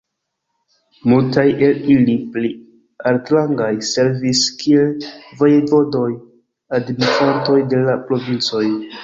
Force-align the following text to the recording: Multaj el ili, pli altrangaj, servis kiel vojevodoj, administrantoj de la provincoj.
Multaj 1.11 1.43
el 1.67 1.83
ili, 1.95 2.15
pli 2.37 2.49
altrangaj, 3.11 3.69
servis 3.91 4.41
kiel 4.63 4.89
vojevodoj, 5.43 6.09
administrantoj 6.81 7.61
de 7.77 7.85
la 7.87 7.99
provincoj. 8.11 8.67